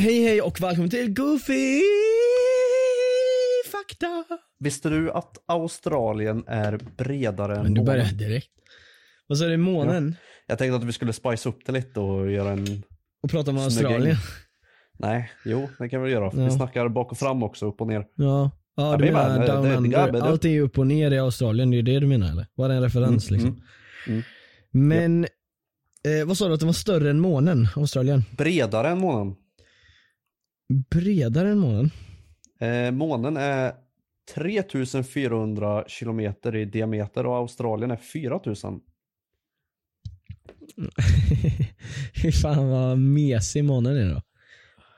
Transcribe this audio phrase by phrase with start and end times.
[0.00, 1.80] Hej hej och välkommen till Goofy
[3.72, 4.24] Fakta.
[4.58, 8.16] Visste du att Australien är bredare än Men du börjar månen?
[8.18, 8.48] direkt.
[9.26, 10.16] Vad sa du, månen?
[10.46, 12.82] Jag tänkte att vi skulle spice upp det lite och göra en...
[13.22, 14.16] Och prata om Snygga Australien?
[14.98, 16.30] Nej, jo det kan vi göra.
[16.34, 16.44] Ja.
[16.44, 18.04] Vi snackar bak och fram också, upp och ner.
[18.14, 18.50] Ja.
[18.76, 19.38] Ja, du menar.
[19.40, 20.12] Det- down det- det- under.
[20.12, 22.46] det- Allt är ju upp och ner i Australien, det är det du menar eller?
[22.54, 23.62] Var det en referens Mm, liksom?
[24.06, 24.22] mm,
[24.72, 24.88] mm.
[24.98, 25.24] Men,
[26.20, 28.22] eh, vad sa du att den var större än månen, Australien?
[28.36, 29.36] Bredare än månen.
[30.90, 31.90] Bredare än månen?
[32.60, 33.72] Eh, månen är
[34.34, 38.80] 3400 kilometer i diameter och Australien är 4000.
[42.22, 44.22] Fy fan vad mesig månen är då.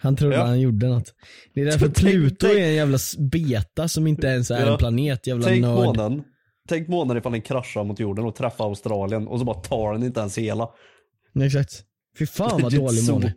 [0.00, 0.44] Han trodde Ja.
[0.44, 1.14] han gjorde något.
[1.54, 4.72] Det är därför Pluto är en jävla beta som inte ens är Ja.
[4.72, 5.74] en planet, jävla Tänk nörd.
[5.96, 6.24] månen.
[6.68, 10.02] Tänk månen ifall den kraschar mot jorden och träffar Australien och så bara tar den
[10.02, 10.68] inte ens hela.
[11.44, 11.84] Exakt.
[12.18, 13.34] Fy fan vad dålig måne.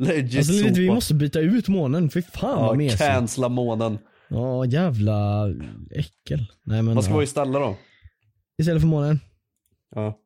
[0.00, 0.72] Legit Alltså sopa.
[0.74, 2.98] vi måste byta ut månen, fy fan vad ja, mesig.
[2.98, 3.98] cancella månen.
[4.28, 5.46] Ja jävla
[5.90, 6.46] äckel.
[6.64, 7.14] Nej men Vad ska ja.
[7.14, 7.76] vara istället då?
[8.58, 9.20] Istället för månen.
[9.94, 10.18] Ja.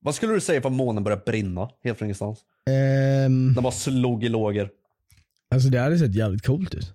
[0.00, 2.38] Vad skulle du säga om månen börjar brinna helt från ingenstans?
[2.70, 4.70] Ehm, Den bara slog i lågor.
[5.50, 6.92] alltså det hade sett jävligt coolt ut.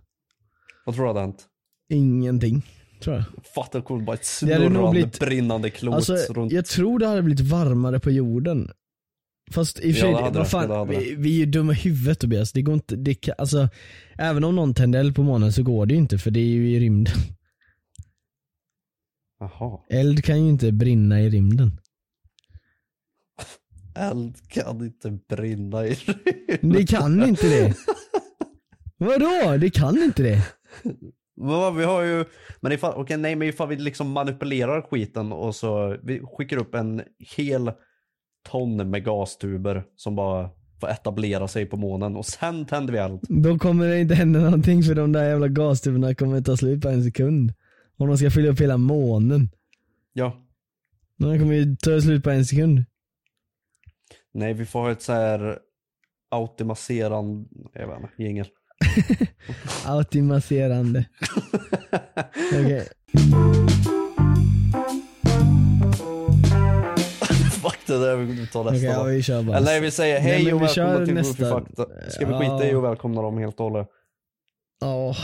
[0.85, 1.45] Vad tror du hade hänt?
[1.89, 2.61] Ingenting,
[3.03, 3.23] tror jag.
[3.55, 6.51] Fatta hur coolt, bara ett snurrande blivit- brinnande klot Alltså runt.
[6.51, 8.71] jag tror det hade blivit varmare på jorden.
[9.51, 12.51] Fast i och för sig, vad fan, vi, vi är ju dumma i huvudet Tobias.
[12.51, 13.69] Det går inte, det kan, alltså
[14.17, 16.45] även om någon tänder eld på månen så går det ju inte för det är
[16.45, 17.13] ju i rymden.
[19.39, 19.79] Jaha.
[19.89, 21.71] Eld kan ju inte brinna i rymden.
[23.95, 25.97] Eld kan inte brinna i
[26.61, 27.75] Det kan inte det.
[28.97, 29.57] Vadå?
[29.57, 30.45] Det kan inte det.
[31.37, 32.25] Men vi har ju,
[32.59, 36.75] men ifall, okej nej men ifall vi liksom manipulerar skiten och så, vi skickar upp
[36.75, 37.01] en
[37.37, 37.71] hel
[38.45, 43.19] ton med gastuber som bara får etablera sig på månen och sen tänder vi eld.
[43.21, 46.89] Då kommer det inte hända någonting för de där jävla gastuberna kommer ta slut på
[46.89, 47.53] en sekund.
[47.97, 49.49] Om de ska fylla upp hela månen.
[50.13, 50.45] Ja.
[51.17, 52.85] De kommer ju ta slut på en sekund.
[54.33, 55.59] Nej vi får ha ett så här
[56.29, 58.47] automatiserande, jag vet inte, jingel.
[59.85, 61.05] Automatiserande.
[62.53, 62.87] Okej.
[63.11, 63.94] Fuck
[67.87, 69.57] det där, vi tar nästa Okej, ja, vi kör bara.
[69.57, 71.49] Eller nej vi säger Nej, hej men och vi välkomna till nästa.
[71.49, 71.85] Fakta.
[72.09, 73.87] Ska vi skita i och välkomna dem helt och hållet?
[74.81, 75.15] Ja,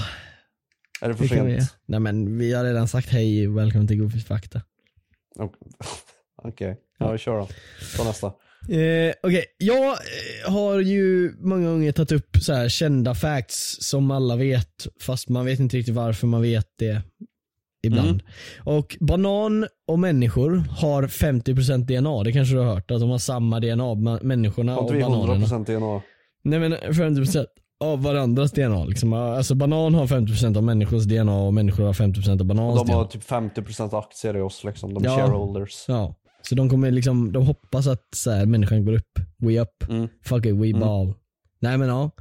[1.02, 1.58] Är det för kan vi.
[1.58, 1.76] sent?
[1.86, 4.62] Nej men vi har redan sagt hej och välkommen till Goofys fakta.
[5.40, 5.56] Ok-
[6.44, 7.48] Okej, ja vi kör då.
[7.98, 8.28] Ta nästa.
[8.70, 14.12] Eh, Okej, jag eh, har ju många gånger tagit upp så här kända facts som
[14.12, 17.02] alla vet fast man vet inte riktigt varför man vet det
[17.84, 18.10] ibland.
[18.10, 18.22] Mm.
[18.64, 22.92] Och banan och människor har 50% DNA, det kanske du har hört?
[22.92, 25.46] Att de har samma DNA, människorna Har och inte vi bananerna.
[25.46, 26.02] 100% DNA?
[26.44, 27.46] Nej men 50%
[27.84, 29.14] av varandras DNA liksom.
[29.14, 32.96] Alltså banan har 50% av människors DNA och människor har 50% av banans De DNA.
[32.96, 35.18] har typ 50% aktier i oss liksom, de är Ja.
[35.18, 35.86] shareholders.
[35.88, 36.16] Ja.
[36.42, 39.20] Så de kommer liksom, de hoppas att så här, människan går upp.
[39.38, 39.90] We up.
[39.90, 40.08] Mm.
[40.26, 40.80] Fuck it, we Mm.
[40.80, 41.14] ball.
[41.60, 42.12] Nej men ja.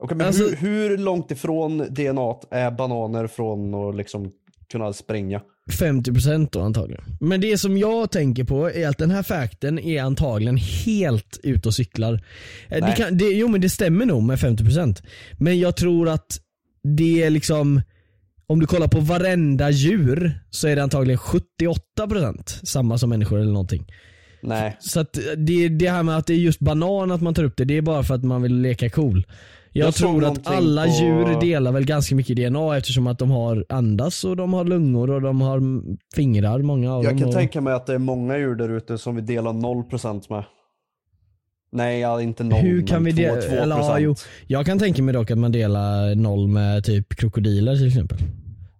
[0.00, 4.32] Okej men Alltså- hur, hur långt ifrån DNA är bananer från att liksom
[4.72, 5.40] kunna springa?
[5.70, 7.04] 50% då antagligen.
[7.20, 10.56] Men det som jag tänker på är att den här fakten är antagligen
[10.86, 12.12] helt ute och cyklar.
[12.14, 12.20] Eh,
[12.68, 12.96] Det Nej.
[12.96, 15.02] kan, det, jo men det stämmer nog med 50%.
[15.38, 16.40] Men jag tror att
[16.82, 17.80] det är liksom,
[18.46, 23.52] om du kollar på varenda djur så är det antagligen 78% samma som människor eller
[23.52, 23.86] någonting.
[24.42, 24.76] Nej.
[24.80, 27.56] Så att det, det här med att det är just banan att man tar upp
[27.56, 29.26] det, det är bara för att man vill leka cool.
[29.72, 33.30] Jag, Jag tror att alla på- djur delar väl ganska mycket DNA eftersom att de
[33.30, 35.60] har andas och de har lungor och de har
[36.14, 37.18] fingrar, många av Jag dem.
[37.18, 37.34] kan och...
[37.34, 40.44] tänka mig att det är många djur där ute som vi delar 0% med.
[41.72, 43.40] Nej, ja, inte 0 Hur kan men vi 2, det?
[43.40, 43.52] 2%.
[43.62, 44.14] Eller, ja, jo,
[44.46, 48.18] jag kan tänka mig dock att man delar noll med typ krokodiler till exempel.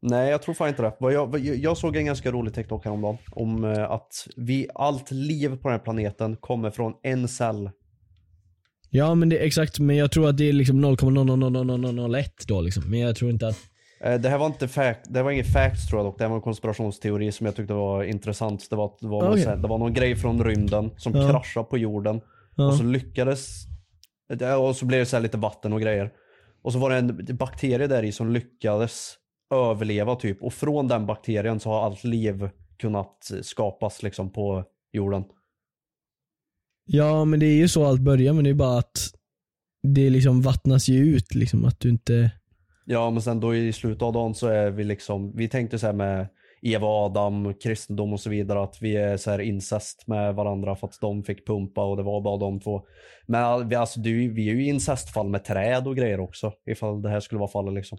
[0.02, 0.92] Nej, jag tror fan inte det.
[1.00, 5.48] Jag, jag, jag såg en ganska rolig TikTok häromdagen om eh, att vi, allt liv
[5.48, 7.70] på den här planeten kommer från en cell.
[8.90, 12.90] Ja men det exakt, men jag tror att det är liksom 0,00001 då liksom.
[12.90, 13.56] Men jag tror inte att
[14.04, 16.28] Eh, Det här var inte fact, det var ingen facts tror jag dock, det här
[16.28, 18.66] var en konspirationsteori som jag tyckte var intressant.
[18.70, 21.30] Det var, det var, någon, så här- det var någon grej från rymden som Ja.
[21.30, 22.20] kraschade på jorden.
[22.56, 22.66] Ja.
[22.66, 23.64] Och så lyckades,
[24.60, 26.10] och så blev det så här lite vatten och grejer.
[26.62, 29.14] Och så var det en bakterie där i som lyckades
[29.54, 30.42] överleva typ.
[30.42, 32.48] Och från den bakterien så har allt liv
[32.78, 35.24] kunnat skapas liksom på jorden.
[36.92, 39.14] Ja men det är ju så allt börjar men det är bara att
[39.82, 42.30] det liksom vattnas ju ut liksom att du inte
[42.86, 45.86] Ja men sen då i slutet av dagen så är vi liksom, vi tänkte så
[45.86, 46.28] här med
[46.62, 48.62] Eva och Adam, kristendom och så vidare.
[48.62, 52.02] Att vi är så här incest med varandra för att de fick pumpa och det
[52.02, 52.82] var bara de två.
[53.26, 56.52] Men vi, alltså, du, vi är ju incestfall med träd och grejer också.
[56.66, 57.98] Ifall det här skulle vara fallet liksom.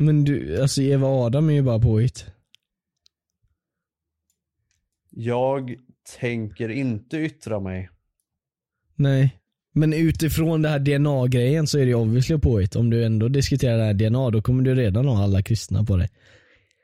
[0.00, 2.26] Men du, alltså Eva Adam är ju bara påhitt.
[5.10, 5.76] Jag
[6.20, 7.90] tänker inte yttra mig.
[8.94, 9.36] Nej.
[9.72, 12.76] Men utifrån det här DNA-grejen så är det ju obviously påhitt.
[12.76, 15.96] Om du ändå diskuterar det här DNA då kommer du redan ha alla kristna på
[15.96, 16.08] dig.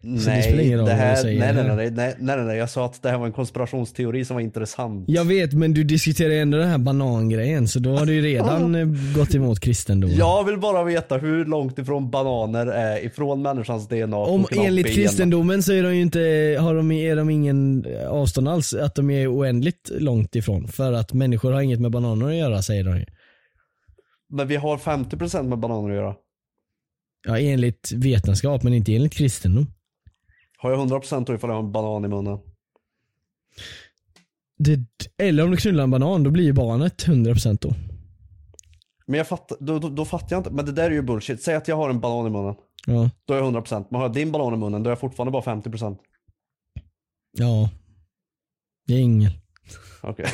[0.06, 3.18] Så det det här, nej, nej, nej, nej, nej, nej, jag sa att det här
[3.18, 5.04] var en konspirationsteori som var intressant.
[5.08, 8.74] Jag vet men du diskuterar ändå den här banangrejen så då har du ju redan
[8.74, 8.86] eh,
[9.16, 10.16] gått emot kristendomen.
[10.16, 14.16] Jag vill bara veta hur långt ifrån bananer är ifrån människans DNA.
[14.16, 18.74] Om enligt kristendomen så är de ju inte, har de, är de ingen avstånd alls,
[18.74, 20.68] att de är oändligt långt ifrån.
[20.68, 23.04] För att människor har inget med bananer att göra säger de ju.
[24.30, 26.14] Men vi har 50% med bananer att göra.
[27.26, 29.66] Ja enligt vetenskap men inte enligt kristendom.
[30.66, 32.38] Har jag 100% då ifall jag har en banan i munnen?
[34.58, 34.80] Det,
[35.18, 37.74] eller om du knullar en banan då blir ju barnet 100% då.
[39.06, 40.50] Men jag fattar, då, då, då fattar jag inte.
[40.50, 41.42] Men det där är ju bullshit.
[41.42, 42.54] Säg att jag har en banan i munnen.
[42.86, 43.10] Ja.
[43.24, 43.86] Då är jag 100%.
[43.90, 45.98] Men har jag din banan i munnen då är jag fortfarande bara 50%.
[47.38, 47.70] Ja.
[48.86, 49.32] Det är ängel.
[50.00, 50.26] Okej.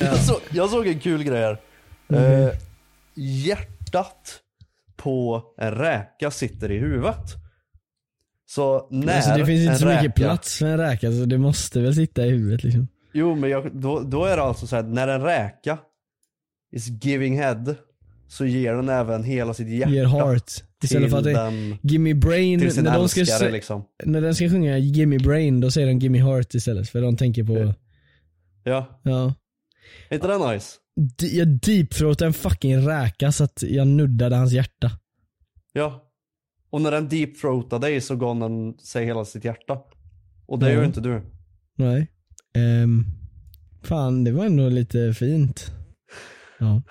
[0.00, 1.60] jag, så, jag såg en kul grej här.
[2.08, 2.54] Eh,
[3.14, 4.42] hjärtat
[5.02, 7.36] på en räka sitter i huvudet.
[8.46, 11.38] Så när Alltså det finns inte så mycket räka, plats för en räka så det
[11.38, 12.88] måste väl sitta i huvudet liksom.
[13.12, 15.78] Jo men jag, då, då är det alltså så här, när en räka
[16.72, 17.74] is giving head
[18.28, 20.50] så ger den även hela sitt hjärta Ger heart.
[20.82, 23.84] Istället till för att den, Gimme brain, till sin när de, ska, älskare liksom.
[24.04, 27.44] när den ska sjunga Gimme brain då säger de Gimme heart istället för de tänker
[27.44, 27.74] på,
[28.64, 29.34] Ja, ja.
[30.08, 30.76] är inte det nice?
[31.20, 34.90] Jag deepthroatade en fucking räka så att jag nuddade hans hjärta.
[35.72, 36.06] Ja.
[36.70, 39.78] Och när den deepthroatade dig så gav den sig hela sitt hjärta.
[40.46, 40.72] Och det Ja.
[40.74, 41.22] gör inte du.
[41.76, 42.08] Nej.
[42.54, 43.04] Ehm,
[43.82, 45.66] fan det var ändå lite fint.
[46.58, 46.82] Ja.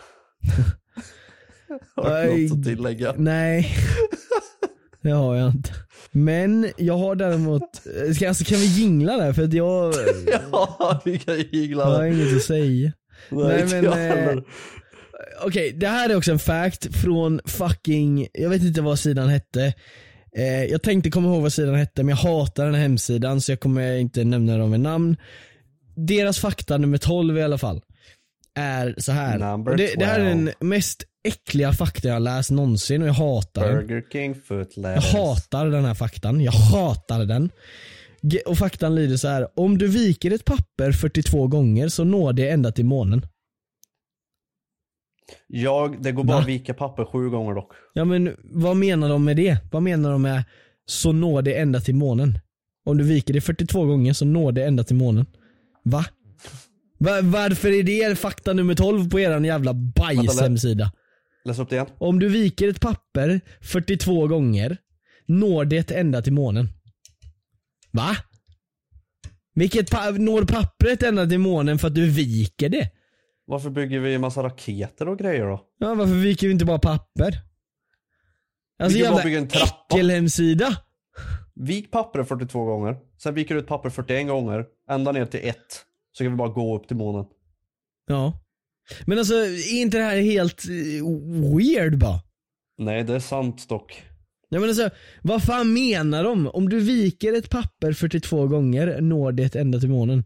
[1.96, 3.14] Har du något att tillägga?
[3.18, 3.68] Nej.
[5.02, 5.70] Det har jag inte.
[6.12, 7.76] Men jag har däremot,
[8.16, 9.34] ska, alltså, kan vi jingla där?
[9.34, 9.94] För att jag,
[10.52, 11.86] Ja, vi kan jag gigla.
[11.86, 12.92] har inget att säga.
[13.30, 14.38] Nej, men, eh.
[15.46, 19.74] Okej, det här är också en fact från fucking, jag vet inte vad sidan hette.
[20.36, 23.52] Eh, jag tänkte komma ihåg vad sidan hette men jag hatar den här hemsidan så
[23.52, 25.18] jag kommer inte nämna dem med namn.
[25.96, 27.82] Deras fakta nummer 12 i alla fall
[28.56, 29.58] är så här.
[29.78, 30.56] Det, det här är den 12.
[30.60, 33.88] mest äckliga fakta jag läst någonsin och jag hatar den.
[33.88, 34.36] Burger King
[34.76, 37.50] Jag hatar den här faktan, jag hatar den.
[38.46, 39.48] Och faktan lyder så här.
[39.56, 43.26] om du viker ett papper 42 gånger så når det ända till månen.
[45.48, 46.42] Jag, det går bara Va?
[46.42, 47.72] att vika papper sju gånger dock.
[47.94, 49.58] Ja men vad menar de med det?
[49.72, 50.44] Vad menar de med
[50.86, 52.40] så når det ända till månen?
[52.86, 55.26] Om du viker det 42 gånger så når det ända till månen.
[55.84, 56.06] Va?
[56.98, 60.92] Va varför är det fakta nummer 12 på eran jävla bajshemsida?
[61.46, 61.88] Läs upp det igen.
[61.98, 64.78] Om du viker ett papper 42 gånger
[65.26, 66.70] når det ända till månen.
[67.92, 68.16] Va?
[69.56, 72.90] Vilket pa- når pappret ända till månen för att du viker det?
[73.46, 75.66] Varför bygger vi massa raketer och grejer då?
[75.80, 77.42] Ja, varför viker vi inte bara papper?
[78.80, 80.78] Alltså Vi jävla en äckelhemsida.
[81.56, 85.56] Vik pappret 42 gånger, sen viker du ut papper 41 gånger, ända ner till 1.
[86.12, 87.26] Så kan vi bara gå upp till månen.
[88.08, 88.34] Ja.
[89.06, 90.66] Men alltså, är inte det här helt
[91.58, 92.20] weird bara?
[92.78, 94.04] Nej, det är sant dock.
[94.50, 94.90] Nej men alltså,
[95.22, 96.48] vad fan menar de?
[96.48, 100.24] Om du viker ett papper 42 gånger når det ända till månen.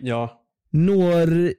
[0.00, 0.42] Ja.
[0.70, 1.52] Når...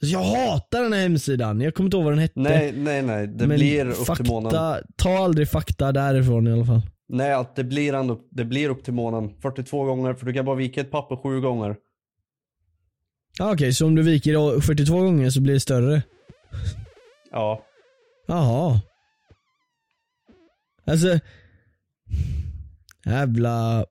[0.00, 2.40] Jag hatar den här hemsidan, jag kommer inte ihåg vad den hette.
[2.40, 3.26] Nej, nej, nej.
[3.26, 4.52] Det men blir upp fakta, till månen.
[4.96, 6.82] ta aldrig fakta därifrån i alla fall.
[7.08, 10.44] Nej, att det blir ändå, det blir upp till månen 42 gånger, för du kan
[10.44, 11.76] bara vika ett papper 7 gånger.
[13.40, 16.02] Ah, Okej, så om du viker 42 gånger så blir det större?
[17.30, 17.62] Ja.
[18.26, 18.80] Jaha.
[20.88, 21.18] Alltså,
[23.04, 23.86] jävla,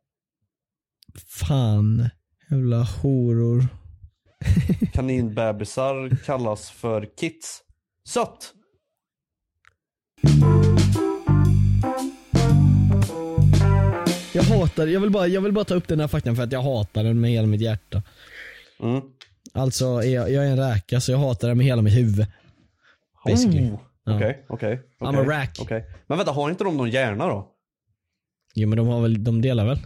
[1.28, 2.10] fan,
[2.50, 3.68] jävla horor.
[4.94, 7.64] Kaninbebisar kallas för kits.
[8.08, 8.54] Sött!
[14.34, 16.52] Jag hatar, jag vill, bara, jag vill bara ta upp den här faktan för att
[16.52, 18.04] jag hatar den med hela mitt hjärta.
[18.80, 19.02] Mm.
[19.54, 22.28] Alltså, jag, jag är en räka så jag hatar den med hela mitt huvud.
[23.26, 23.70] Basically.
[23.70, 23.87] Oh.
[24.16, 24.80] Okej, okej.
[25.00, 25.58] I'm a rack.
[25.62, 25.86] okej.
[26.08, 27.54] Men vänta, har inte de någon hjärna då?
[28.56, 29.80] Jo men de har väl, de delar väl?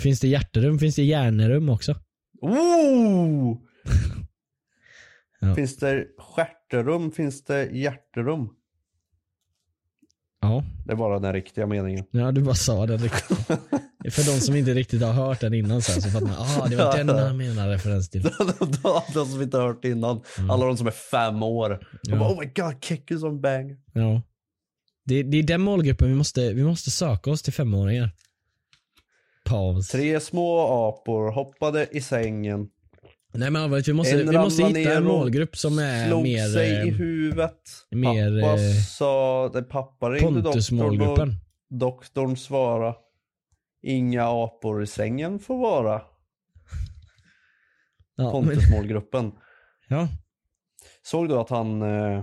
[0.00, 1.94] Finns det hjärterum finns det hjärnerum också.
[2.40, 3.56] Oh!
[5.40, 5.54] Ja.
[5.54, 7.10] Finns det stjärterum?
[7.12, 8.48] Finns det hjärterum?
[10.40, 12.04] Ja, Det är bara den riktiga meningen.
[12.10, 13.46] ja du bara sa det riktigt.
[14.14, 16.66] För de som inte riktigt har hört den innan så, här, så fattar man, ah
[16.68, 18.22] det var den han menade referens till.
[19.14, 20.20] de, som inte har hört innan.
[20.50, 21.86] Alla de som är fem år.
[22.02, 22.16] Ja.
[22.16, 23.76] bara, oh my god, kick is on bang.
[23.92, 24.22] Ja.
[25.04, 28.10] Det, det är den målgruppen vi måste, vi måste söka oss till femåringar.
[29.44, 29.88] Paus.
[29.88, 32.68] Tre små apor hoppade i sängen.
[33.38, 36.48] Nej men allvarligt, vi måste, En vi måste hitta en målgrupp som är Slog mer
[36.48, 37.60] sig i eh, huvudet.
[37.90, 41.28] mer, pappa eh, sa, det pappa ringde doktorn och
[41.70, 42.94] doktorn svarade.
[43.82, 46.02] Inga apor i sängen får vara.
[48.16, 49.32] Ja, men, Pontus-målgruppen.
[49.88, 50.08] ja.
[51.02, 52.22] Såg du att han eh,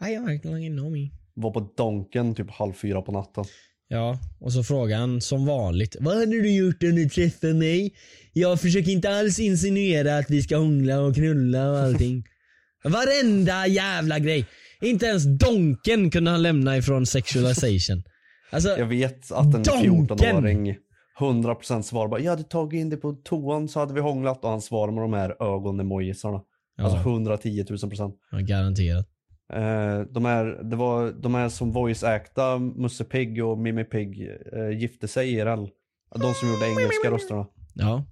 [0.00, 1.10] Why me?
[1.34, 3.44] var på Donken typ halv fyra på natten?
[3.88, 5.96] Ja, och så frågar han som vanligt.
[6.00, 7.92] Vad hade du gjort om du träffade mig?
[8.32, 12.24] Jag försöker inte alls insinuera att vi ska hångla och knulla och allting.
[12.84, 14.46] Varenda jävla grej.
[14.80, 18.02] Inte ens Donken kunde han lämna ifrån sexualization.
[18.50, 20.08] Alltså, Jag vet att en Donken!
[20.08, 20.76] 14-åring
[21.20, 24.50] 100% svarar bara, jag hade tagit in det på toan så hade vi hånglat och
[24.50, 26.40] han svarar med de här ögon-emojisarna.
[26.78, 28.14] Alltså ja, 110 000 procent.
[28.30, 29.06] ja, garanterat.
[29.52, 34.70] Eh, de, är, det var, de är som voice-acta Musse Pigg och Mimmi Pigg eh,
[34.70, 35.66] gifte sig IRL.
[36.14, 37.46] De som gjorde engelska rösterna.
[37.74, 38.04] Ja,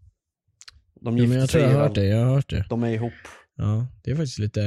[1.00, 2.06] De ja gifte men jag tror jag har hört det.
[2.06, 2.66] Jag har hört det.
[2.68, 3.12] De är ihop.
[3.56, 4.60] Ja, det är faktiskt lite...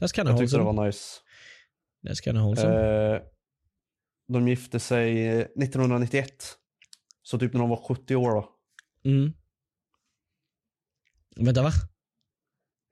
[0.00, 1.20] That's kind of Jag tyckte det var nice.
[2.06, 3.14] That's kind of wholesome.
[3.14, 3.20] Eh,
[4.28, 6.32] de gifte sig eh, 1991.
[7.22, 8.48] Så typ när de var 70 år då.
[9.04, 9.32] Mm.
[11.36, 11.70] Vänta va?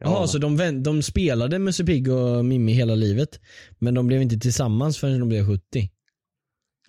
[0.01, 3.41] Jaha, så de, de spelade Musse Pigg och Mimmi hela livet.
[3.79, 5.91] Men de blev inte tillsammans förrän de blev 70.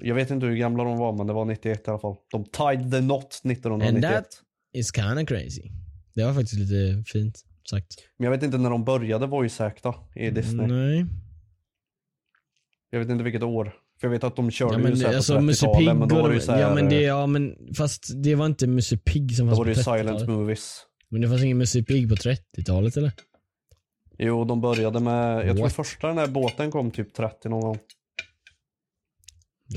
[0.01, 2.15] Jag vet inte hur gamla de var men det var 91 i alla fall.
[2.31, 4.05] De tied the knot 1991.
[4.05, 4.25] And that-
[4.77, 5.61] It's kinda crazy.
[6.15, 7.39] Det var faktiskt lite fint
[7.69, 7.95] sagt.
[8.17, 10.67] Men jag vet inte när de började voice-acta i Disney.
[10.67, 11.05] Nej.
[12.89, 13.73] Jag vet inte vilket år.
[13.99, 15.79] För jag vet att de körde Ja ju men så här alltså på Musse 30-talet
[15.87, 17.55] Pigg men då var det ju och så de, här, Ja men det, ja men
[17.77, 20.29] fast det var inte Musse Pigg som Då fanns var på det ju silent 30-talet.
[20.29, 20.85] movies.
[21.09, 23.11] Men det fanns ingen Musse Pigg på 30-talet eller?
[24.17, 25.73] Jo, de började med, jag tror What?
[25.73, 27.79] första den här båten kom typ 30 någon gång.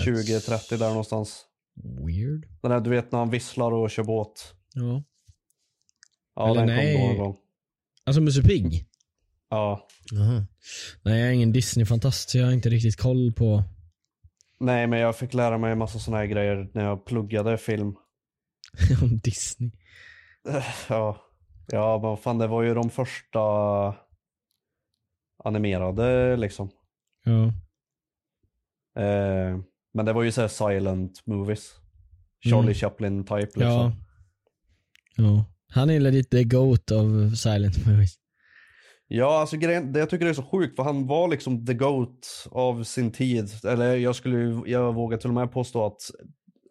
[0.07, 1.45] 20-30 där någonstans.
[2.07, 2.47] Weird.
[2.63, 4.55] Den där du vet när han visslar och kör båt.
[4.75, 5.03] Ja.
[6.35, 6.97] Ja, Eller den nej.
[6.97, 7.37] kom då någon gång.
[8.05, 8.87] Alltså Musse Pigg?
[9.51, 9.89] Ja.
[10.13, 10.47] Jaha.
[11.03, 13.65] Nej jag är ingen Disney-fantast så jag har inte riktigt koll på
[14.61, 17.95] Nej, men jag fick lära mig en massa såna här grejer när jag pluggade film.
[19.03, 19.71] om Disney.
[20.89, 21.17] Ja,
[21.67, 23.41] ja men fan det var ju de första
[25.45, 26.71] animerade liksom.
[27.25, 27.45] Ja.
[29.03, 29.59] Eh,
[29.95, 31.75] men det var ju såhär silent movies.
[32.45, 32.75] Charlie Mm.
[32.75, 33.67] Chaplin type liksom.
[33.67, 33.93] Ja.
[35.17, 35.45] Ja.
[35.69, 38.15] Han är lite the GOAT of silent movies.
[39.09, 41.75] Ja, alltså grejen, det jag tycker det är så sjukt för han var liksom the
[41.75, 43.51] GOAT av sin tid.
[43.65, 46.01] Eller jag skulle jag vågar till och med påstå att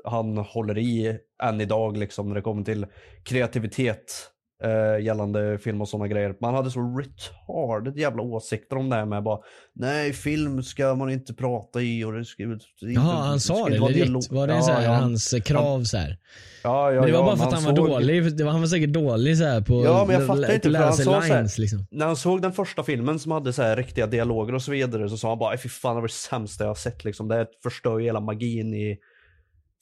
[0.06, 2.86] han håller i än idag liksom när det kommer till
[3.24, 4.28] kreativitet.
[4.64, 6.36] eh, gällande film och sådana grejer.
[6.42, 9.40] Man hade så retarded jävla åsikter om det här med bara
[9.74, 12.66] Nej film ska man inte prata i och det ska inte
[13.00, 13.96] han sa det legit?
[13.96, 14.92] dialog." Var det ja, så här, ja.
[14.94, 16.18] hans krav så här?
[16.64, 18.44] Ja, ja, Men det var ja, bara för att men han var såg- dålig, det
[18.44, 20.84] var, han var säkert dålig så här på Ja men jag att fattar inte lära
[20.84, 21.86] han sig sa så här, lines liksom.
[21.92, 25.10] När han såg den första filmen som hade så här riktiga dialoger och så vidare
[25.10, 27.28] så sa han bara fy fan det var det sämsta jag har sett liksom.
[27.28, 28.98] Det förstör ju hela magin i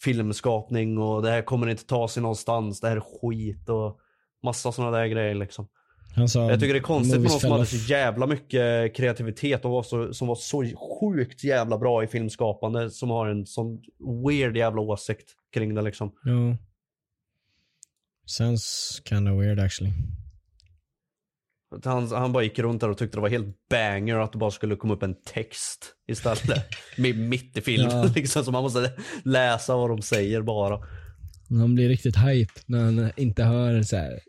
[0.03, 2.79] filmskapning och det här kommer inte ta sig någonstans.
[2.79, 3.99] Det här är skit och
[4.43, 5.67] massa sådana där grejer liksom.
[6.27, 9.71] Sa, Jag tycker det är konstigt med någon som hade så jävla mycket kreativitet och
[9.71, 10.63] var så, som var så
[11.01, 13.81] sjukt jävla bra i filmskapande som har en sån
[14.25, 16.11] weird jävla åsikt kring det liksom.
[16.23, 16.57] Ja.
[18.25, 19.93] Sounds kinda weird actually.
[21.83, 24.51] Han, han bara gick runt där och tyckte det var helt banger att det bara
[24.51, 26.63] skulle komma upp en text istället.
[26.97, 28.11] Med- Mitt i filmen Ja.
[28.15, 28.91] liksom, så man måste
[29.23, 30.79] läsa vad de säger bara.
[31.49, 34.19] Han blir riktigt hype när han inte hör så här,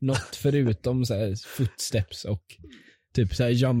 [0.00, 2.42] något förutom så här, footsteps och
[3.14, 3.80] typ så här jump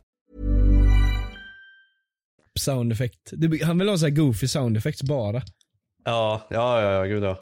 [2.59, 3.19] Sound effect.
[3.31, 5.41] Det- Han vill ha så här goofy sound effects bara.
[6.05, 7.39] Ja, ja, ja, ja gud ja.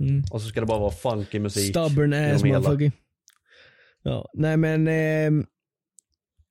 [0.00, 0.24] Mm.
[0.30, 1.70] Och så ska det bara vara funky musik.
[1.76, 2.92] Stubborn ass motherfucker.
[4.02, 4.88] Ja, nej men.
[4.88, 5.44] Eh,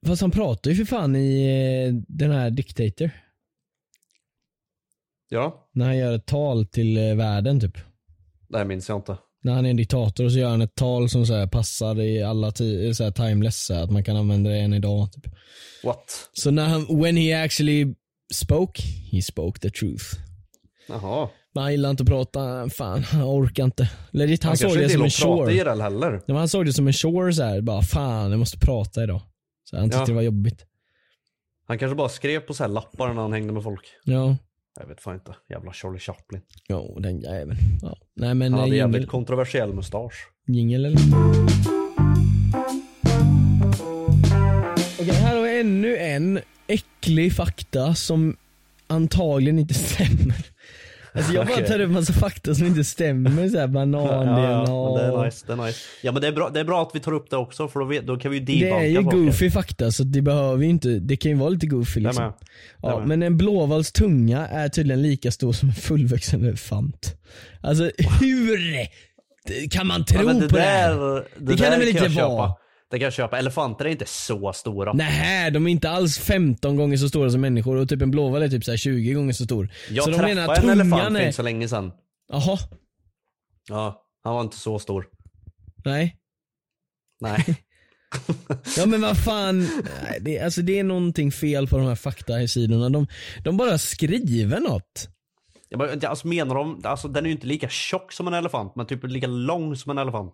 [0.08, 1.44] fast han pratar ju för fan i
[1.88, 3.12] eh, den här Dictator.
[5.30, 7.78] Ja, När han gör ett tal till eh, världen typ.
[8.50, 9.18] det minns jag inte.
[9.42, 12.00] När han är en diktator och så gör han ett tal som så här passar
[12.02, 15.12] i alla tider, så här timeless, så här, att man kan använda det än idag.
[15.14, 15.26] Typ.
[15.84, 16.30] What?
[16.34, 17.96] Så när han, when he actually
[18.34, 20.04] spoke, he spoke the truth.
[20.88, 21.30] Jaha.
[21.54, 23.90] Men han gillar inte att prata, fan han orkar inte.
[24.12, 25.54] Legit, han, Han såg det som en chore.
[25.54, 26.22] IRL heller.
[26.28, 29.22] Men han såg det som en chore så här, bara fan jag måste prata idag.
[29.64, 30.06] Så han tyckte Ja.
[30.06, 30.66] det var jobbigt.
[31.68, 33.82] Han kanske bara skrev på så här lappar när han hängde med folk.
[34.04, 34.38] Ja,
[34.80, 35.36] Jag vet fan inte.
[35.50, 36.42] Jävla Charlie Chaplin.
[36.68, 37.58] ja den jäveln.
[37.82, 37.98] Ja.
[38.16, 40.28] Nej men Han hade eh, jävligt jingel, kontroversiell mustasch.
[40.48, 41.00] jingel eller?
[45.00, 48.38] Okej, här har vi ännu en äcklig fakta som
[48.88, 50.46] antagligen inte stämmer.
[51.20, 51.68] Alltså jag bara Okej.
[51.68, 54.34] tar upp massa fakta som inte stämmer, såhär banan, Ja, DNA.
[54.64, 55.80] men det är nice, det är nice.
[56.04, 57.80] Ja men det är, bra, det är bra att vi tar upp det också för
[57.80, 60.64] då, vet, då kan vi ju Det är debunka ju goofy fakta så det behöver
[60.64, 62.24] ju inte, det kan ju vara lite goofy Det liksom.
[62.26, 62.34] med.
[62.82, 67.16] Ja, men en blåvals tunga är tydligen lika stor som en fullvuxen elefant.
[67.62, 67.84] Alltså
[68.22, 68.60] hur
[69.70, 71.28] kan man tro Ja, det på det där, här?
[71.40, 72.48] det, kan där det väl kan inte vara?
[72.48, 72.56] Köpa.
[72.92, 73.38] Det kan jag köpa.
[73.38, 74.94] Elefanter är inte så stora.
[74.94, 78.42] Nej, de är inte alls 15 gånger så stora som människor och typ en blåval
[78.42, 79.70] är typ så här 20 gånger så stor.
[79.90, 81.26] Jag så de träffade menar att en elefant tungan för är...
[81.26, 81.92] inte så länge sedan.
[82.32, 82.58] Jaha,
[83.70, 85.08] Ja, han var inte så stor.
[85.86, 86.16] nej.
[87.22, 87.46] Nej.
[88.78, 89.68] Ja men vad fan,
[90.22, 92.90] det, alltså det är någonting fel på de här faktasidorna.
[92.90, 93.08] De,
[93.44, 95.10] de bara skriver något.
[95.70, 98.76] Jag bara, alltså menar de, alltså den är ju inte lika tjock som en elefant,
[98.76, 100.34] men typ lika lång som en elefant.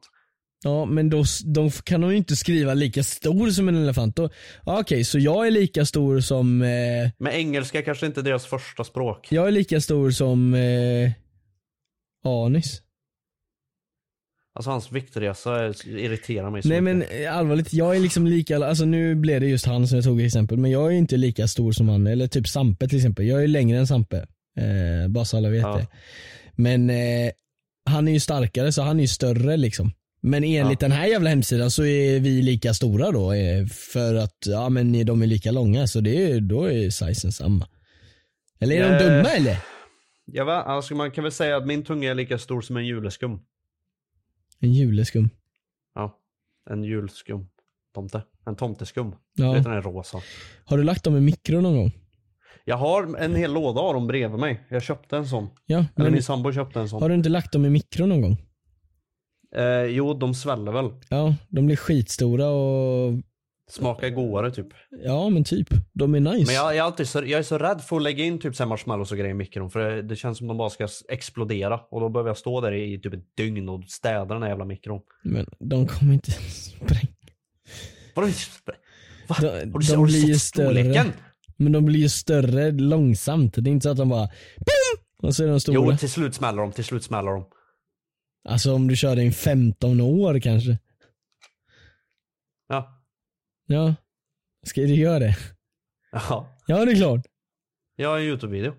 [0.67, 4.19] Ja men då, de kan de ju inte skriva lika stor som en elefant.
[4.63, 8.83] Okej, så jag är lika stor som, eh, Men engelska kanske inte är deras första
[8.83, 9.27] språk.
[9.31, 11.11] jag är lika stor som eh,
[12.25, 12.81] Anis.
[14.55, 17.25] Alltså hans viktresa irriterar mig så Nej men mycket.
[17.25, 20.21] eh, allvarligt, jag är liksom lika, alltså nu blev det just han som jag tog
[20.21, 23.25] exempel, men jag är inte lika stor som han, eller typ Sampe till exempel.
[23.27, 24.17] Jag är längre än Sampe.
[24.59, 25.77] Eh, bara så alla vet Ja.
[25.77, 25.87] det.
[26.55, 27.31] Men eh,
[27.89, 29.91] han är ju starkare så han är ju större liksom.
[30.27, 34.37] Men enligt den här jävla hemsidan så är vi lika stora då eh, för att
[34.45, 37.67] ja men de är lika långa så det är, då är sizen samma.
[38.59, 39.57] Eller är de Eh, dumma eller?
[40.25, 42.85] Jag vet, alltså man kan väl säga att min tunga är lika stor som en
[42.85, 43.39] juleskum.
[44.59, 45.29] En juleskum.
[45.95, 46.19] Ja,
[46.69, 47.47] en julskum.
[47.95, 48.21] Tomte.
[48.45, 49.15] En tomteskum.
[49.35, 49.45] Ja.
[49.47, 50.21] Du vet den är rosa.
[50.65, 51.91] Har du lagt dem i mikro någon gång?
[52.63, 54.67] Jag har en hel låda av dem bredvid mig.
[54.69, 55.49] Jag köpte en sån.
[55.65, 57.01] Ja, Eller men min sambo köpte en sån.
[57.01, 58.37] har du inte lagt dem i mikro någon gång?
[59.57, 60.91] Eh, jo, de sväller väl.
[61.09, 63.13] Ja, de blir skitstora och
[63.69, 64.67] Smakar godare typ.
[65.03, 65.67] ja men typ.
[65.93, 66.45] De är nice.
[66.45, 68.55] Men jag, jag, är alltid så, jag är så rädd för att lägga in typ
[68.55, 70.87] så här marshmallows och grejer i mikron för det, det känns som de bara ska
[71.09, 74.49] explodera och då behöver jag stå där i typ ett dygn och städa den här
[74.49, 75.01] jävla mikron.
[75.23, 77.13] Men de kommer inte spränga.
[78.15, 78.27] Vadå?
[79.27, 79.35] Va?
[79.41, 80.93] De, har du, de har du blir sett storleken?
[80.93, 81.13] större.
[81.57, 83.53] Men de blir ju större långsamt.
[83.57, 85.27] Det är inte så att de bara BOOM!
[85.27, 85.91] Och så är de stora.
[85.91, 87.45] Jo, till slut smäller de, till slut smäller de.
[88.45, 90.77] Alltså om du kör i 15 år kanske.
[92.67, 93.03] Ja.
[93.65, 93.95] Ja.
[94.63, 95.35] Ska du göra det?
[96.11, 96.57] Ja.
[96.67, 97.25] Ja det är klart.
[97.95, 98.73] Jag har en YouTube-video.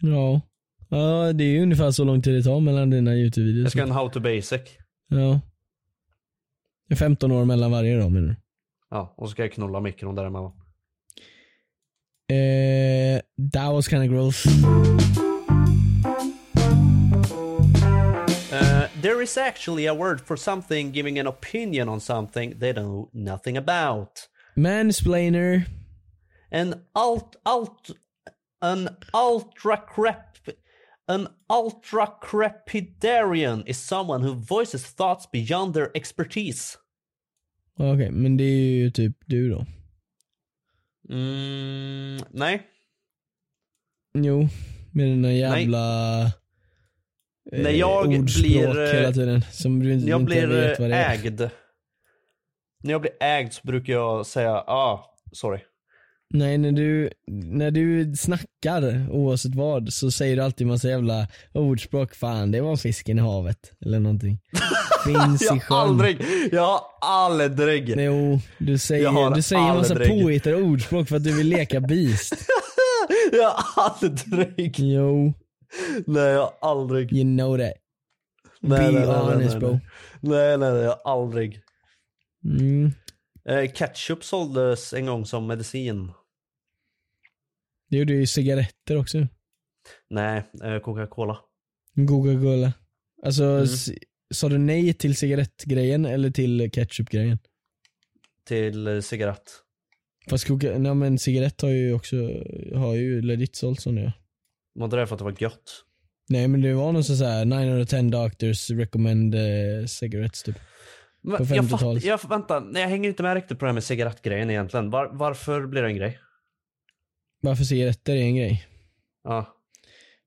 [0.00, 0.40] Ja.
[0.88, 3.62] Ja det är ju ungefär så lång tid det tar mellan dina YouTube-videos.
[3.62, 4.60] Jag ska ha en how to basic.
[5.08, 5.40] Ja.
[6.88, 8.36] Det är 15 år mellan varje då menar du?
[8.90, 10.52] Ja, och så ska jag knulla mikron däremellan.
[12.28, 13.20] Eh,
[13.52, 14.44] that was kind of gross.
[19.20, 23.54] There is actually a word for something giving an opinion on something they know nothing
[23.54, 24.28] about.
[24.56, 25.66] Mansplainer.
[26.50, 27.90] An alt alt
[28.62, 30.38] an ultra crep
[31.06, 36.78] an ultra crepidarian is someone who voices thoughts beyond their expertise.
[37.78, 39.66] Okej, men det är ju typ du då.
[41.10, 42.66] Mm, nej.
[44.14, 44.48] Jo,
[44.92, 46.30] med den där jävla eh,
[47.52, 49.44] När jag ordspråk blir, eh, hela tiden.
[49.52, 51.14] Som du inte, När jag inte blir vet vad det eh, är.
[51.14, 51.40] ägd.
[52.82, 55.60] När jag blir ägd så brukar jag säga ah, sorry.
[56.34, 62.14] Nej, när du, när du snackar oavsett vad så säger du alltid massa jävla ordspråk.
[62.14, 63.72] Fan, det var fisken i havet.
[63.86, 64.38] Eller någonting.
[65.04, 65.76] Finns Jag i sjön.
[65.78, 66.20] aldrig,
[66.52, 67.94] jag har aldrig.
[68.00, 72.34] Jo, du Jag säger, du säger massa påhittade ordspråk för att du vill leka beast.
[73.32, 74.74] Jag har aldrig.
[74.78, 75.32] Jo,
[76.06, 77.12] Nej, jag har aldrig.
[77.12, 77.72] you know that.
[78.60, 79.70] Nej, Be nej, honest nej, bro.
[79.70, 79.80] nej.
[80.20, 81.60] Nej, nej, jag har aldrig.
[82.44, 82.90] Mm.
[83.48, 86.12] Eh, ketchup såldes en gång som medicin.
[87.90, 89.26] Det gjorde ju cigaretter också.
[90.10, 91.38] Nej, eh, Coca-Cola.
[92.08, 92.72] Coca-Cola.
[93.22, 93.66] Alltså, Mm.
[94.34, 97.38] sa du nej till cigarettgrejen eller till ketchupgrejen?
[98.44, 99.50] Till eh, cigarett.
[100.30, 102.16] Fast Coca, nej men cigarett har ju också,
[102.74, 104.12] har ju legit sålt sådana ja.
[104.80, 105.70] Var inte det för att det var gött?
[106.28, 110.42] Nej men det var någon sån här 9 out of 10 doctors recommend uh, cigarettes
[110.42, 110.54] typ.
[110.56, 112.04] På jag, fatt, 50-talet.
[112.04, 114.90] jag, vänta, nej, jag hänger inte med riktigt på det här med cigarettgrejen egentligen.
[114.90, 116.18] Var, varför blir det en grej?
[117.42, 118.66] Varför cigaretter är en grej?
[119.24, 119.56] Ja.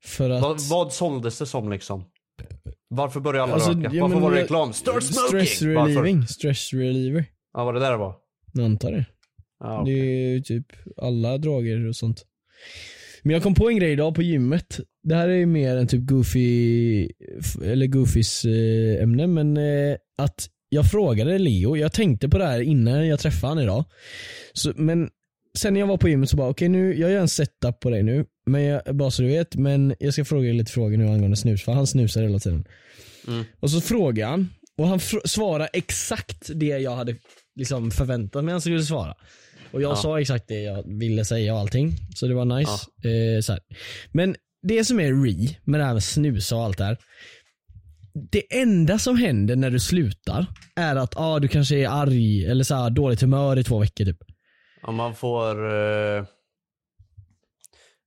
[0.05, 0.41] För att...
[0.41, 2.05] Vad, vad såldes det som liksom?
[2.87, 3.89] Varför började alla Alltså, röka?
[3.93, 4.73] ja, Varför var det reklam?
[4.73, 5.27] Start smoking!
[5.45, 5.75] Stress Varför?
[6.01, 7.25] relieving, stress reliever.
[7.53, 8.15] Ja, var det där det var?
[8.53, 9.05] Jag antar det.
[9.59, 9.99] Ja, Det okej.
[10.25, 10.65] är ju typ
[10.97, 12.25] alla droger och sånt.
[13.23, 14.79] Men jag kom på en grej idag på gymmet.
[15.03, 17.09] Det här är ju mer en typ goofy,
[17.63, 22.61] eller goofys eh, ämne men eh, att jag frågade Leo, jag tänkte på det här
[22.61, 23.85] innan jag träffade han idag.
[24.53, 25.09] Så, men
[25.57, 27.89] sen när jag var på gymmet så bara okej nu, jag gör en setup på
[27.89, 28.25] dig nu.
[28.45, 31.37] Men jag, bara så du vet, men jag ska fråga dig lite frågor nu angående
[31.37, 32.65] snus för han snusar hela tiden.
[33.27, 33.43] Mm.
[33.59, 37.15] Och så frågar han och han svarar exakt det jag hade
[37.55, 39.15] liksom förväntat mig han skulle svara.
[39.73, 39.95] Och jag Ja.
[39.95, 41.95] sa exakt det jag ville säga och allting.
[42.15, 42.71] Så det var nice.
[43.09, 43.61] Eh, så här.
[44.11, 44.35] Men
[44.67, 46.97] det som är re med det här med snusa och allt det här.
[48.31, 52.63] Det enda som händer när du slutar är att ah, du kanske är arg eller
[52.63, 54.17] så här, dåligt humör i två veckor typ.
[54.83, 55.65] Om man får...
[55.73, 56.25] Eh...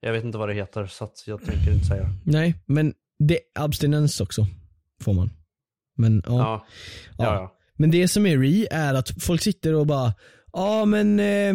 [0.00, 2.08] Jag vet inte vad det heter så jag tänker inte säga.
[2.24, 4.46] Nej, men det abstinens också.
[5.02, 5.30] Får man.
[5.96, 6.32] Men ja.
[6.38, 6.66] Ja.
[7.18, 7.56] Ja, ja.
[7.78, 10.14] Men det som är re är att folk sitter och bara,
[10.56, 11.54] ja men eh,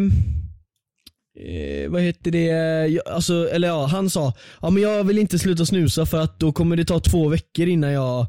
[1.46, 2.46] eh, vad heter det,
[2.88, 6.40] jag, alltså, eller ja han sa, ja men jag vill inte sluta snusa för att
[6.40, 8.26] då kommer det ta två veckor innan jag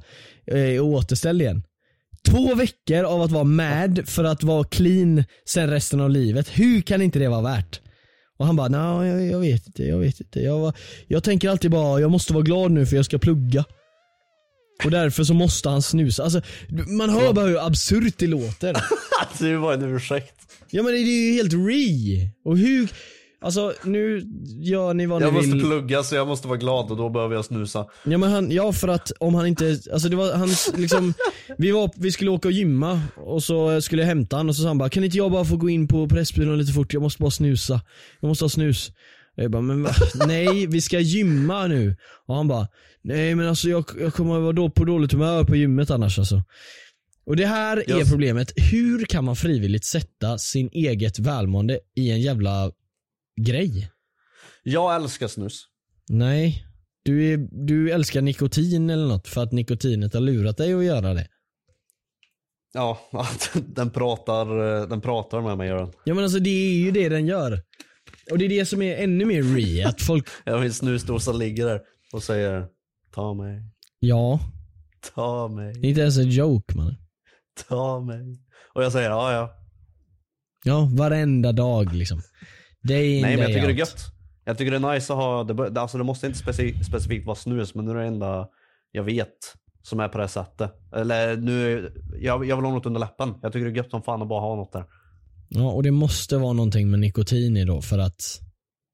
[0.47, 1.63] eh, är återställd igen.
[2.29, 6.47] Två veckor av att vara mad för att vara clean sen resten av livet.
[6.47, 7.81] Hur kan inte det vara värt?
[8.37, 10.39] Och han bara, nej jag, jag vet inte, jag vet inte.
[10.39, 10.73] Jag, var,
[11.07, 13.65] jag tänker alltid bara, jag måste vara glad nu för jag ska plugga.
[14.85, 16.23] Och därför så måste han snusa.
[16.23, 16.41] Alltså,
[16.87, 18.75] man hör bara hur absurt det låter.
[19.39, 20.35] det var en ursäkt.
[20.69, 22.29] Ja men det är ju helt re.
[22.45, 22.89] Och hur,
[23.41, 24.23] alltså nu
[24.61, 25.61] gör ni vad Jag ni måste vill.
[25.61, 27.85] plugga så jag måste vara glad och då behöver jag snusa.
[28.03, 31.13] Ja men han, ja för att om han inte, alltså det var hans liksom,
[31.57, 34.61] vi var, vi skulle åka och gymma och så skulle jag hämta han och så
[34.61, 37.01] sa han bara, kan inte jag bara få gå in på Pressbyrån lite fort, jag
[37.01, 37.81] måste bara snusa.
[38.19, 38.91] Jag måste ha snus.
[39.37, 39.91] Och jag bara, men va?
[40.27, 41.95] nej vi ska gymma nu.
[42.27, 42.67] Och han bara,
[43.03, 46.43] nej men alltså jag, jag kommer vara då på dåligt humör på gymmet annars alltså.
[47.25, 52.11] Och det här är Jag- problemet, hur kan man frivilligt sätta sin eget välmående i
[52.11, 52.71] en jävla
[53.41, 53.89] grej?
[54.63, 55.63] Jag älskar snus.
[56.09, 56.65] Nej.
[57.03, 57.37] Du, är,
[57.67, 61.27] du älskar nikotin eller något för att nikotinet har lurat dig att göra det.
[62.73, 62.99] Ja,
[63.53, 64.45] den pratar,
[64.87, 65.91] den pratar med mig gör den.
[66.03, 67.61] Ja men alltså det är ju det den gör.
[68.31, 71.31] Och det är det som är ännu mer re, att folk, Jag har en snusdosa
[71.31, 71.81] ligger där
[72.13, 72.65] och säger
[73.13, 73.61] Ta mig,
[73.99, 74.39] ja,
[75.13, 76.95] ta det är mig, inte ens en joke man.
[77.67, 78.39] ta mig.
[78.73, 79.53] Och jag säger ja ja.
[80.65, 82.21] Ja, varenda dag liksom.
[82.83, 83.79] Day in, Nej men jag tycker det är out.
[83.79, 84.05] gött.
[84.45, 87.35] Jag tycker det är nice att ha, det, alltså det måste inte speci, specifikt vara
[87.35, 88.47] snus men nu är det enda
[88.91, 89.37] jag vet
[89.81, 90.71] som är på det sättet.
[90.95, 91.89] Eller nu,
[92.21, 93.33] jag, jag vill ha något under läppen.
[93.41, 94.85] Jag tycker det är gött som fan att bara ha något där.
[95.49, 98.21] Ja, och det måste vara någonting med nikotin i då för att...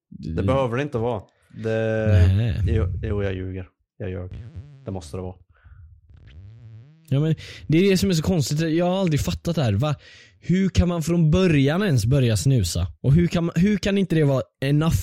[0.10, 1.22] Det behöver det inte vara.
[1.64, 2.64] Det, Nej.
[2.68, 3.68] jo, jo jag ljuger.
[4.00, 4.30] Jag ljög.
[4.86, 5.36] Det måste det vara.
[7.10, 7.36] Ja, men
[7.68, 9.74] det är det som är så konstigt, jag har aldrig fattat det här.
[9.74, 9.96] Va?
[10.40, 12.88] Hur kan man från början ens börja snusa?
[13.02, 14.98] Och hur kan, man, hur kan inte det vara enough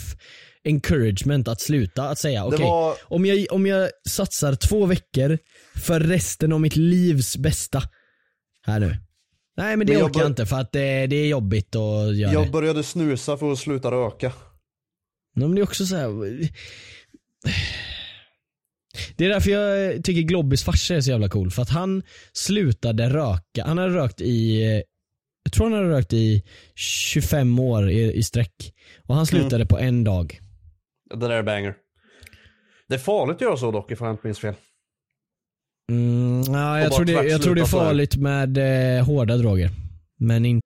[0.64, 2.08] encouragement att sluta?
[2.08, 5.38] Att säga okej, var- om, jag, om jag satsar två veckor
[5.74, 7.82] för resten av mitt livs bästa.
[8.62, 8.96] Här nu.
[9.56, 11.76] Nej men det Men jag orkar jag bör- inte för att det, det är jobbigt
[11.76, 14.32] att göra Jag började snusa för att sluta röka.
[15.34, 16.08] Ja, men det är också så här.
[19.16, 21.50] Det är därför jag tycker Globbys farsa är så jävla cool.
[21.50, 23.64] För att han slutade röka.
[23.66, 24.62] Han har rökt i,
[25.44, 26.42] jag tror han har rökt i
[26.74, 28.74] 25 år i, i sträck.
[29.06, 30.40] Och han slutade på en dag.
[31.10, 31.74] Det där är banger.
[32.88, 34.54] Det är farligt att göra så dock ifall jag inte minns fel.
[35.92, 38.58] Mm, ja, jag, tror det, jag tror det är farligt med
[38.98, 39.70] eh, hårda droger.
[40.18, 40.65] Men inte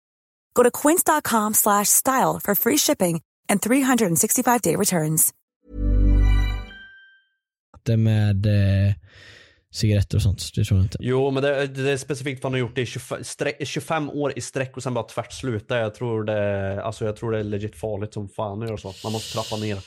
[0.53, 5.29] Go to quince.com slash style for free shipping and 365-day returns.
[7.97, 8.93] med eh,
[9.73, 10.55] cigaretter och sånt.
[10.55, 10.97] Det tror jag inte.
[11.01, 14.09] Jo men det, det är specifikt att han har gjort det i 25, stre- 25
[14.09, 15.77] år i sträck och sen bara tvärt sluta.
[15.77, 18.93] Jag tror det, alltså jag tror det är legit farligt som fan att göra så.
[19.03, 19.77] Man måste trappa ner.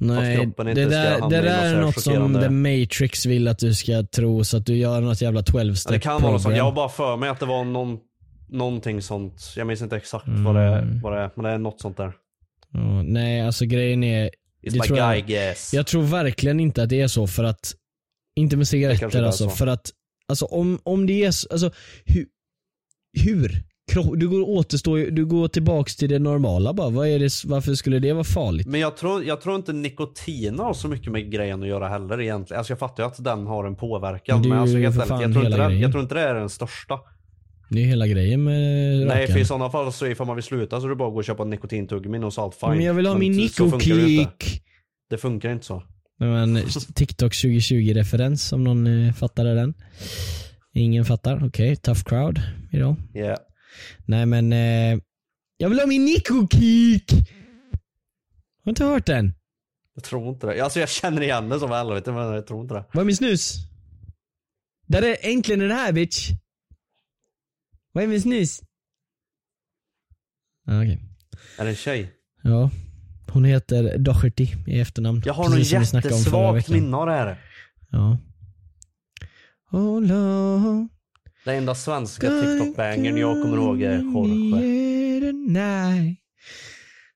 [0.00, 4.44] Nej, det där, det där är något som The Matrix vill att du ska tro
[4.44, 6.56] så att du gör något jävla 12 Ja, step det kan vara något sånt.
[6.56, 7.98] Jag har bara för mig att det var någon,
[8.48, 9.52] någonting sånt.
[9.56, 11.00] Jag minns inte exakt vad, det, Mm.
[11.00, 12.12] vad det är, men det är något sånt där.
[12.72, 14.24] Ja, nej, alltså grejen är,
[14.62, 15.74] It's my tror guy jag- guess.
[15.74, 17.74] jag tror verkligen inte att det är så för att,
[18.36, 19.50] inte med cigaretter alltså, så.
[19.50, 19.90] för att,
[20.28, 21.70] alltså om, om det är så, alltså
[22.04, 22.26] hur,
[23.24, 23.62] hur?
[24.16, 27.98] Du går, återstå, du går tillbaks till det normala bara, Vad är det, varför skulle
[27.98, 28.66] det vara farligt?
[28.66, 32.20] Men jag tror, jag tror inte nikotin har så mycket med grejen att göra heller
[32.20, 32.58] egentligen.
[32.58, 34.40] Alltså jag fattar ju att den har en påverkan.
[34.40, 35.80] Men Men, alltså, helt ärligt, jag, tror inte grejen.
[35.80, 36.98] jag tror inte det är den största.
[37.68, 38.60] Det är hela grejen med
[38.96, 39.32] Nej rökaren.
[39.32, 41.18] för i sådana fall så ifall man vill sluta så är det bara att gå
[41.18, 42.70] och köpa en nikotintuggummi och så allt fine.
[42.70, 44.62] Men jag vill ha min ju nikokick.
[45.10, 45.82] Det funkar inte så.
[46.18, 46.62] Men
[46.94, 49.74] TikTok 2020-referens om någon eh, fattade den.
[50.74, 52.96] Ingen fattar, okej, tough crowd idag.
[53.14, 53.38] Yeah.
[54.06, 55.00] Nej men, eh,
[55.56, 57.12] jag vill ha min nikokick!
[58.64, 59.34] Har inte hört den?
[59.94, 60.60] Jag tror inte det.
[60.60, 62.84] Alltså jag känner igen det som helvete men jag tror inte det.
[62.92, 63.54] Vad är min snus?
[64.86, 66.30] Där är äntligen den här bitch.
[67.98, 68.60] Vad är min snus?
[70.66, 70.98] Ah, Okej.
[71.58, 72.12] Är det en tjej?
[72.42, 72.70] Ja.
[73.32, 75.22] Hon heter Doherty i efternamn.
[75.24, 76.84] Jag har nog Precis som vi snackade om förra jättesvagt veckan.
[76.84, 77.40] minne av det här.
[77.90, 78.18] Ja.
[79.70, 80.88] Oh, Lord.
[81.44, 86.16] Det enda svenska TikTok-bangern jag kommer ihåg är Jorge.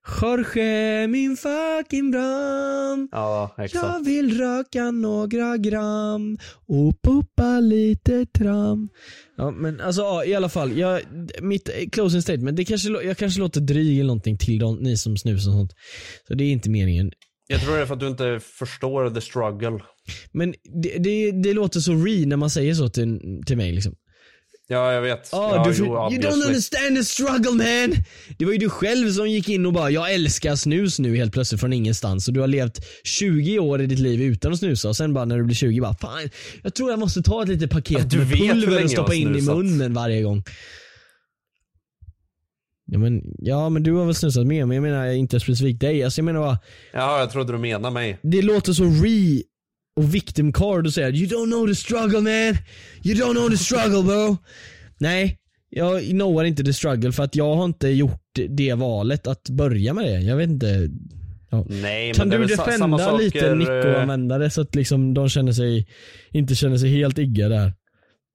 [0.06, 1.06] Jorge.
[1.08, 3.08] Min fucking bram.
[3.12, 3.84] Ja, exakt.
[3.84, 6.38] Jag vill röka några gram
[6.68, 8.88] och puppa lite tram.
[9.36, 11.00] Ja men alltså ja, i alla fall, jag,
[11.40, 15.16] mitt closing statement, det kanske, jag kanske låter dryg eller någonting till de, ni som
[15.16, 15.72] snusar och sånt.
[16.28, 17.10] Så det är inte meningen.
[17.48, 19.84] Jag tror det är för att du inte förstår the struggle.
[20.32, 23.94] Men det, det, det låter så re när man säger så till, till mig liksom.
[24.72, 25.28] Ja, jag vet.
[25.32, 28.04] Ja, ja, du, jo, you don't understand the struggle man!
[28.38, 31.32] Det var ju du själv som gick in och bara, jag älskar snus nu helt
[31.32, 32.28] plötsligt från ingenstans.
[32.28, 35.24] Och du har levt 20 år i ditt liv utan att snusa och sen bara
[35.24, 36.28] när du blir 20 bara, fan
[36.62, 39.36] jag tror jag måste ta ett litet paket Ja, du med pulver och stoppa in
[39.36, 40.42] i munnen varje gång.
[42.86, 46.04] Ja men, ja men du har väl snusat med men jag menar inte specifikt dig.
[46.04, 46.58] Alltså jag menar bara,
[46.92, 48.18] Ja, jag trodde du menade mig.
[48.22, 49.42] det låter så re
[49.96, 52.56] och victim card och säga You don't know the struggle man.
[53.04, 54.36] You don't know the struggle bro.
[54.98, 59.48] Nej, jag knowar inte the struggle för att jag har inte gjort det valet att
[59.48, 60.20] börja med det.
[60.20, 60.88] Jag vet inte.
[61.50, 61.64] Ja.
[61.68, 65.28] Nej, Kan du sa- defenda lite saker, Nick och eh, användare så att liksom de
[65.28, 65.86] känner sig,
[66.30, 67.72] inte känner sig helt igga där?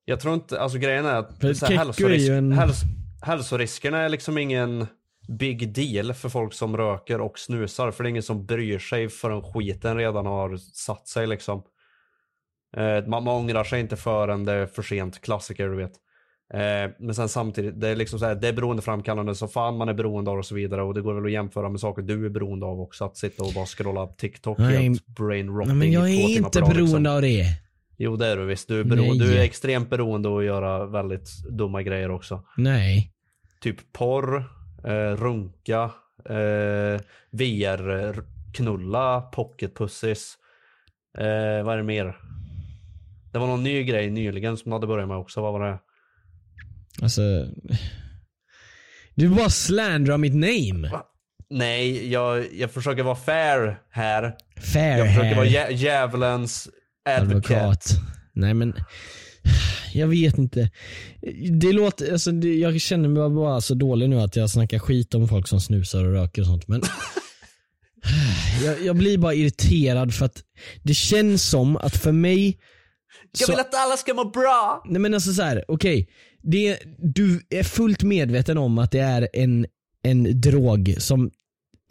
[0.05, 2.81] Jag tror inte, alltså grejen är att För så här, Kekko är hälsorisk, en- häls,
[3.21, 4.87] hälsoriskerna är liksom ingen
[5.27, 7.91] big deal för folk som röker och snusar.
[7.91, 11.63] För det är ingen som bryr sig förrän skiten redan har satt sig liksom.
[12.77, 15.93] Eh, man, man ångrar sig inte förrän det är för sent, klassiker du vet.
[16.53, 19.89] Eh, men sen samtidigt, det är liksom så här, det är beroendeframkallande så fan man
[19.89, 20.83] är beroende av och så vidare.
[20.83, 23.05] Och det går väl att jämföra med saker du är beroende av också.
[23.05, 26.59] Att sitta och bara scrolla TikTok Nej, helt brain rotting Nej, men jag är inte
[26.59, 27.15] dag, beroende liksom.
[27.15, 27.45] av det.
[27.97, 28.67] Jo det är du visst.
[28.67, 32.43] Du är, beroende, du är extremt beroende av att göra väldigt dumma grejer också.
[32.57, 33.11] Nej.
[33.61, 34.43] Typ porr,
[34.87, 35.91] eh, runka,
[36.29, 38.15] eh, VR,
[38.53, 40.37] knulla, pocketpussis.
[41.17, 42.17] Eh, vad är det mer?
[43.33, 45.41] Det var någon ny grej nyligen som du hade börjat med också.
[45.41, 45.79] Vad var det?
[47.01, 47.21] Alltså.
[49.15, 50.91] Du bara slandrar mitt name.
[51.49, 54.35] Nej, jag, jag försöker vara fair här.
[54.73, 55.35] Fair jag försöker här.
[55.35, 56.69] vara djä- djävulens
[57.09, 57.55] advocate.
[57.61, 57.85] advokat.
[58.33, 58.73] Nej men,
[59.93, 60.69] jag vet inte.
[61.59, 65.15] Det låter, alltså, det, jag känner mig bara så dålig nu att jag snackar skit
[65.15, 66.81] om folk som snusar och röker och sånt men
[68.65, 70.43] jag, jag blir bara irriterad för att
[70.83, 72.57] det känns som att för mig
[73.39, 74.83] Jag vill att alla ska må bra!
[74.85, 76.09] Nej men alltså så här, okej.
[76.41, 79.65] Det, du är fullt medveten om att det är en,
[80.03, 81.31] en drog som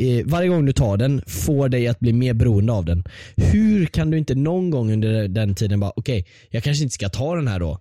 [0.02, 3.04] eh, varje gång du tar den får dig att bli mer beroende av den.
[3.36, 7.08] Hur kan du inte någon gång under den tiden bara, okej, jag kanske inte ska
[7.08, 7.78] ta den här då?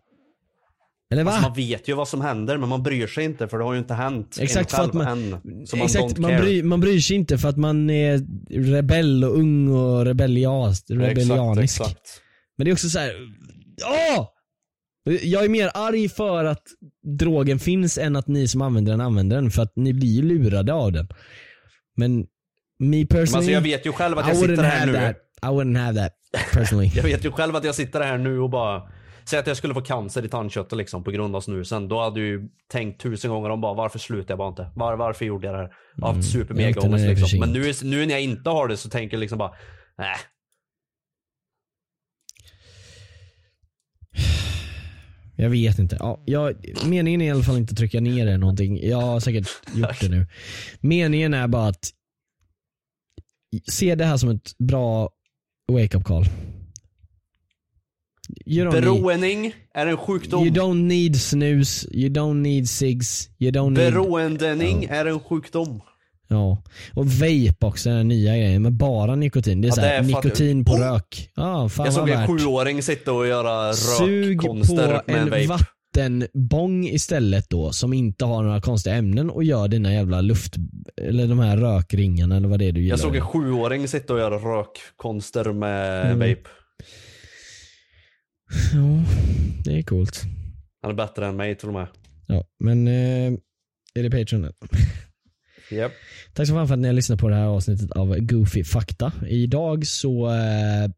[1.15, 1.31] Eller va?
[1.31, 3.73] Alltså man vet ju vad som händer men man bryr sig inte för det har
[3.73, 5.67] ju inte hänt Exakt en för att man, än.
[5.67, 8.21] Så man exakt, man, bryr, man bryr sig inte för att man är
[8.71, 11.81] rebell och ung och rebellias, rebellianisk.
[11.81, 12.21] Exakt, exakt.
[12.57, 13.13] Men det är också så här.
[14.15, 14.27] åh!
[15.23, 16.63] Jag är mer arg för att
[17.19, 20.21] drogen finns än att ni som använder den använder den för att ni blir ju
[20.21, 21.07] lurade av den.
[21.97, 22.25] Men me
[22.79, 24.93] Men personally, alltså jag vet ju själv att jag sitter här nu.
[24.93, 25.15] that.
[25.43, 26.13] I wouldn't have that
[26.53, 26.91] personally.
[26.95, 28.81] Jag vet ju själv att jag sitter här nu och bara
[29.29, 31.87] Säg att jag skulle få cancer i tandköttet liksom på grund av snusen.
[31.87, 34.71] Då hade ju tänkt tusen gånger om bara varför slutade jag bara inte?
[34.75, 35.73] Var, varför gjorde jag det här?
[35.95, 37.39] Jag har haft Mm, supermega inte när ångest det är för liksom.
[37.39, 39.51] Men nu, nu när jag inte har det så tänker jag liksom bara
[39.97, 40.15] Nej.
[45.37, 45.97] Jag vet inte.
[45.99, 48.87] Ja, jag, meningen är i alla fall inte att trycka ner det någonting.
[48.87, 50.27] Jag har säkert gjort det nu.
[50.79, 51.89] Meningen är bara att
[53.71, 55.09] se det här som ett bra
[55.71, 56.25] wake-up call.
[58.45, 60.43] You don't need- är en sjukdom.
[60.47, 63.93] You don't need snus, you don't need cigs, you don't need...
[63.93, 65.81] Beroendening är en sjukdom.
[66.27, 66.63] Ja.
[66.93, 69.61] Och vape också, den nya grejen med bara nikotin.
[69.61, 70.79] Det är Ja, såhär, är nikotin på Oh!
[70.79, 71.29] rök.
[71.35, 75.47] Ja, fan Jag såg en sjuåring sitta och göra Sug på rökkonster med en en
[75.47, 75.63] vape.
[75.95, 80.53] vattenbong istället då som inte har några konstiga ämnen och gör dina jävla luft,
[81.01, 82.93] eller de här rökringarna eller vad det är du gillar.
[82.93, 86.19] Jag såg en sjuåring sitta och göra rökkonster med Mm.
[86.19, 86.49] vape.
[88.73, 89.03] Ja,
[89.63, 90.21] det är coolt.
[90.81, 91.87] Han är bättre än mig till och med.
[92.27, 93.33] Ja, men eh,
[93.95, 94.51] är det Patreon?
[95.71, 95.91] Japp.
[96.33, 99.11] Tack så fan för att ni har lyssnat på det här avsnittet av Goofy Fakta.
[99.27, 100.89] Idag så, eh,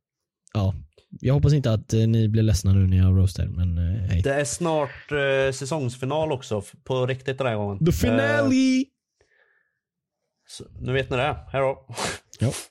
[0.53, 0.75] ja,
[1.09, 4.21] jag hoppas inte att eh, ni blir ledsna nu när jag roastar men eh, hej.
[4.21, 7.85] Det är snart eh, säsongsfinal också, f- på riktigt den här gången.
[7.85, 8.45] The finale!
[8.55, 8.83] Eh,
[10.49, 11.37] så, nu vet ni det.
[11.51, 11.87] Hej då.
[12.39, 12.51] Ja.